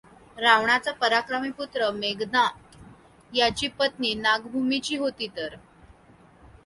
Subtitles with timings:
[0.37, 5.55] रावणाचा पराक्रमी पुत्र मेघनाद याची पत् नी नागभूमीची होती, तर.